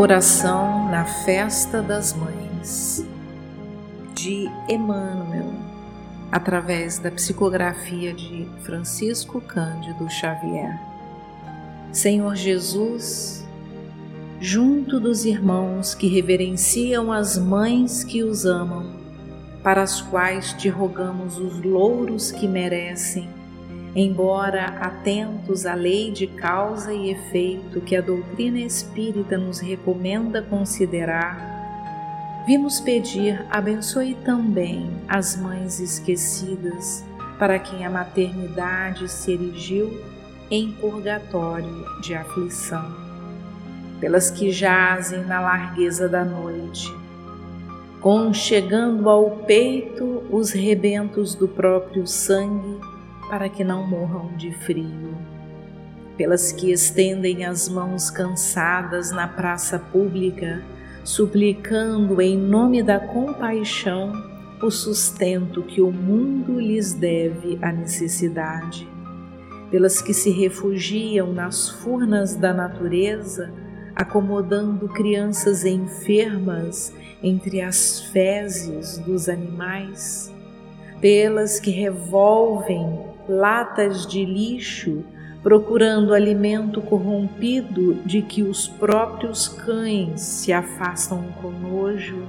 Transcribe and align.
Oração 0.00 0.88
na 0.88 1.04
Festa 1.04 1.82
das 1.82 2.14
Mães, 2.14 3.04
de 4.14 4.48
Emmanuel, 4.68 5.52
através 6.30 7.00
da 7.00 7.10
psicografia 7.10 8.14
de 8.14 8.48
Francisco 8.62 9.40
Cândido 9.40 10.08
Xavier. 10.08 10.78
Senhor 11.92 12.36
Jesus, 12.36 13.44
junto 14.40 15.00
dos 15.00 15.24
irmãos 15.24 15.96
que 15.96 16.06
reverenciam 16.06 17.10
as 17.10 17.36
mães 17.36 18.04
que 18.04 18.22
os 18.22 18.46
amam, 18.46 19.00
para 19.64 19.82
as 19.82 20.00
quais 20.00 20.52
te 20.52 20.68
rogamos 20.68 21.38
os 21.38 21.60
louros 21.60 22.30
que 22.30 22.46
merecem, 22.46 23.28
embora 23.94 24.66
atentos 24.80 25.66
à 25.66 25.74
lei 25.74 26.10
de 26.10 26.26
causa 26.26 26.92
e 26.92 27.10
efeito 27.10 27.80
que 27.80 27.96
a 27.96 28.00
doutrina 28.00 28.58
espírita 28.58 29.38
nos 29.38 29.60
recomenda 29.60 30.42
considerar, 30.42 32.44
vimos 32.46 32.80
pedir 32.80 33.44
abençoe 33.50 34.14
também 34.24 34.90
as 35.08 35.36
mães 35.36 35.80
esquecidas, 35.80 37.04
para 37.38 37.58
quem 37.58 37.86
a 37.86 37.90
maternidade 37.90 39.08
se 39.08 39.32
erigiu 39.32 40.02
em 40.50 40.72
purgatório 40.72 41.84
de 42.00 42.14
aflição, 42.14 42.94
pelas 44.00 44.30
que 44.30 44.50
jazem 44.50 45.24
na 45.24 45.40
largueza 45.40 46.08
da 46.08 46.24
noite, 46.24 46.92
conchegando 48.00 49.08
ao 49.08 49.30
peito 49.30 50.24
os 50.30 50.52
rebentos 50.52 51.34
do 51.34 51.46
próprio 51.46 52.06
sangue 52.06 52.80
para 53.28 53.48
que 53.48 53.62
não 53.62 53.86
morram 53.86 54.34
de 54.36 54.52
frio, 54.52 55.16
pelas 56.16 56.50
que 56.50 56.72
estendem 56.72 57.44
as 57.44 57.68
mãos 57.68 58.10
cansadas 58.10 59.10
na 59.10 59.28
praça 59.28 59.78
pública, 59.78 60.62
suplicando 61.04 62.20
em 62.20 62.36
nome 62.36 62.82
da 62.82 62.98
compaixão 62.98 64.12
o 64.62 64.70
sustento 64.70 65.62
que 65.62 65.80
o 65.80 65.92
mundo 65.92 66.58
lhes 66.58 66.92
deve 66.92 67.58
à 67.62 67.70
necessidade, 67.70 68.88
pelas 69.70 70.02
que 70.02 70.12
se 70.12 70.30
refugiam 70.30 71.32
nas 71.32 71.68
furnas 71.68 72.34
da 72.34 72.52
natureza, 72.52 73.52
acomodando 73.94 74.88
crianças 74.88 75.64
enfermas 75.64 76.92
entre 77.22 77.60
as 77.60 78.00
fezes 78.00 78.98
dos 78.98 79.28
animais, 79.28 80.32
pelas 81.00 81.60
que 81.60 81.70
revolvem 81.70 83.17
latas 83.28 84.06
de 84.06 84.24
lixo, 84.24 85.04
procurando 85.42 86.14
alimento 86.14 86.80
corrompido 86.80 87.94
de 88.04 88.22
que 88.22 88.42
os 88.42 88.66
próprios 88.66 89.46
cães 89.46 90.20
se 90.20 90.52
afastam 90.52 91.24
com 91.40 91.50
nojo, 91.50 92.22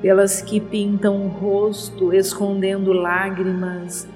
pelas 0.00 0.40
que 0.40 0.60
pintam 0.60 1.26
o 1.26 1.28
rosto 1.28 2.12
escondendo 2.12 2.92
lágrimas, 2.92 4.08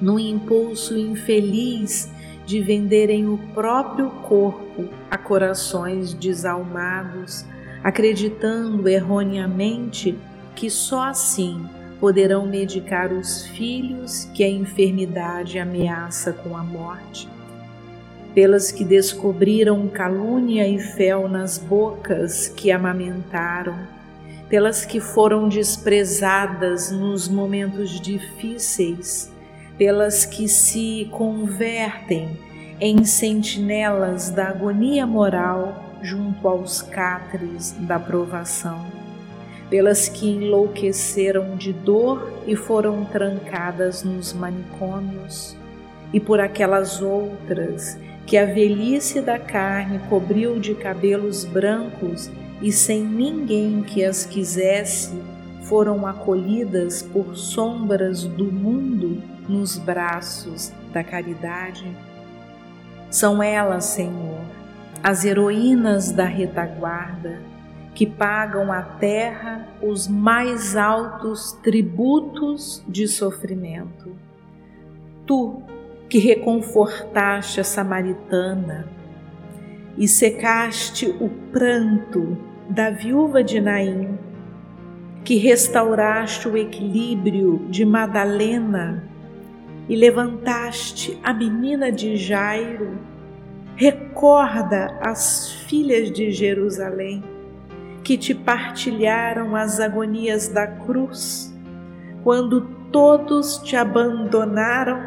no 0.00 0.18
impulso 0.18 0.98
infeliz 0.98 2.10
de 2.44 2.60
venderem 2.60 3.28
o 3.28 3.38
próprio 3.54 4.10
corpo 4.10 4.88
a 5.10 5.16
corações 5.16 6.12
desalmados, 6.12 7.46
acreditando 7.84 8.88
erroneamente 8.88 10.18
que 10.54 10.68
só 10.68 11.04
assim 11.04 11.64
poderão 12.02 12.44
medicar 12.44 13.12
os 13.12 13.46
filhos 13.46 14.24
que 14.34 14.42
a 14.42 14.48
enfermidade 14.48 15.56
ameaça 15.56 16.32
com 16.32 16.56
a 16.56 16.64
morte. 16.64 17.28
Pelas 18.34 18.72
que 18.72 18.84
descobriram 18.84 19.86
calúnia 19.86 20.66
e 20.66 20.80
fel 20.80 21.28
nas 21.28 21.58
bocas 21.58 22.48
que 22.48 22.72
amamentaram, 22.72 23.86
pelas 24.48 24.84
que 24.84 24.98
foram 24.98 25.48
desprezadas 25.48 26.90
nos 26.90 27.28
momentos 27.28 28.00
difíceis, 28.00 29.30
pelas 29.78 30.24
que 30.24 30.48
se 30.48 31.08
convertem 31.12 32.36
em 32.80 33.04
sentinelas 33.04 34.28
da 34.28 34.48
agonia 34.48 35.06
moral 35.06 36.00
junto 36.02 36.48
aos 36.48 36.82
catres 36.82 37.70
da 37.78 38.00
provação 38.00 39.01
pelas 39.72 40.06
que 40.06 40.28
enlouqueceram 40.28 41.56
de 41.56 41.72
dor 41.72 42.30
e 42.46 42.54
foram 42.54 43.06
trancadas 43.06 44.02
nos 44.02 44.34
manicômios, 44.34 45.56
e 46.12 46.20
por 46.20 46.40
aquelas 46.40 47.00
outras 47.00 47.98
que 48.26 48.36
a 48.36 48.44
velhice 48.44 49.22
da 49.22 49.38
carne 49.38 49.98
cobriu 50.10 50.60
de 50.60 50.74
cabelos 50.74 51.46
brancos 51.46 52.30
e 52.60 52.70
sem 52.70 53.02
ninguém 53.02 53.82
que 53.82 54.04
as 54.04 54.26
quisesse, 54.26 55.18
foram 55.62 56.06
acolhidas 56.06 57.00
por 57.00 57.34
sombras 57.34 58.24
do 58.24 58.52
mundo 58.52 59.22
nos 59.48 59.78
braços 59.78 60.70
da 60.92 61.02
caridade. 61.02 61.90
São 63.08 63.42
elas, 63.42 63.86
Senhor, 63.86 64.42
as 65.02 65.24
heroínas 65.24 66.12
da 66.12 66.26
retaguarda 66.26 67.40
que 67.94 68.06
pagam 68.06 68.72
à 68.72 68.82
terra 68.82 69.68
os 69.82 70.08
mais 70.08 70.76
altos 70.76 71.52
tributos 71.62 72.82
de 72.88 73.06
sofrimento. 73.06 74.16
Tu 75.26 75.62
que 76.08 76.18
reconfortaste 76.18 77.60
a 77.60 77.64
samaritana 77.64 78.88
e 79.96 80.08
secaste 80.08 81.06
o 81.20 81.28
pranto 81.50 82.36
da 82.68 82.90
viúva 82.90 83.44
de 83.44 83.60
Naim, 83.60 84.18
que 85.24 85.36
restauraste 85.36 86.48
o 86.48 86.56
equilíbrio 86.56 87.66
de 87.68 87.84
Madalena 87.84 89.08
e 89.88 89.94
levantaste 89.94 91.18
a 91.22 91.32
menina 91.32 91.92
de 91.92 92.16
Jairo, 92.16 92.98
recorda 93.76 94.98
as 95.00 95.52
filhas 95.66 96.10
de 96.10 96.30
Jerusalém 96.30 97.22
que 98.02 98.18
te 98.18 98.34
partilharam 98.34 99.54
as 99.54 99.80
agonias 99.80 100.48
da 100.48 100.66
cruz, 100.66 101.54
quando 102.22 102.62
todos 102.90 103.58
te 103.58 103.76
abandonaram, 103.76 105.00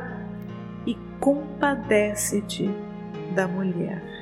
e 0.86 0.96
compadece-te 1.20 2.70
da 3.36 3.48
mulher. 3.48 4.15